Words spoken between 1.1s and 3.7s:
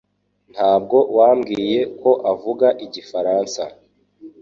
wambwiye ko avuga igifaransa